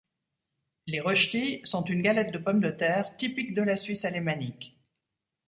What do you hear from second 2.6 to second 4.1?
terre, typique de la Suisse